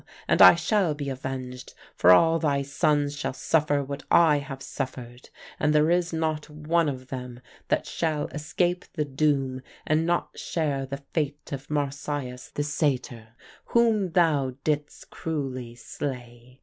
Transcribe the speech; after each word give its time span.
And 0.27 0.41
I 0.41 0.55
shall 0.55 0.95
be 0.95 1.09
avenged; 1.11 1.75
for 1.95 2.09
all 2.11 2.39
thy 2.39 2.63
sons 2.63 3.15
shall 3.15 3.33
suffer 3.33 3.83
what 3.83 4.01
I 4.09 4.37
have 4.39 4.63
suffered; 4.63 5.29
and 5.59 5.75
there 5.75 5.91
is 5.91 6.11
not 6.11 6.49
one 6.49 6.89
of 6.89 7.09
them 7.09 7.39
that 7.67 7.85
shall 7.85 8.25
escape 8.29 8.83
the 8.93 9.05
doom 9.05 9.61
and 9.85 10.03
not 10.03 10.39
share 10.39 10.87
the 10.87 11.03
fate 11.13 11.51
of 11.51 11.69
Marsyas 11.69 12.49
the 12.49 12.63
Satyr, 12.63 13.35
whom 13.65 14.13
thou 14.13 14.55
didst 14.63 15.11
cruelly 15.11 15.75
slay. 15.75 16.59